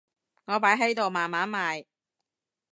[0.45, 1.85] 我擺喺度慢慢賣